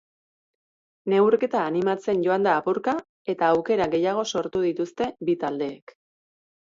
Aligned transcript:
Neurketa 1.13 1.59
animatzen 1.65 2.23
joan 2.27 2.47
da 2.49 2.55
apurka 2.61 2.95
eta 3.35 3.53
aukera 3.59 3.87
gehiago 3.95 4.25
sortu 4.35 4.65
dituzte 4.69 5.11
bi 5.31 5.37
taldeek. 5.45 5.95